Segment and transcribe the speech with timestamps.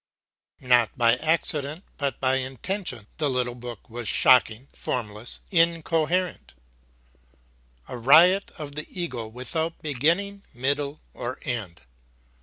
[0.63, 6.55] Not by accident, but by intention, the little book was shocking, formless, incoherent
[7.87, 11.81] a riot of the ego without beginning, middle, or end.